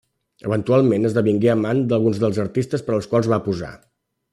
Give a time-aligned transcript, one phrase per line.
[0.47, 3.75] Eventualment esdevingué amant d'alguns dels artistes per als quals va posar.